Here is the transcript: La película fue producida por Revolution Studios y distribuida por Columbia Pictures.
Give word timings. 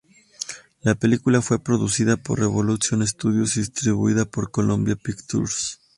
La 0.81 0.95
película 0.95 1.43
fue 1.43 1.59
producida 1.63 2.17
por 2.17 2.39
Revolution 2.39 3.05
Studios 3.05 3.55
y 3.57 3.59
distribuida 3.59 4.25
por 4.25 4.49
Columbia 4.49 4.95
Pictures. 4.95 5.79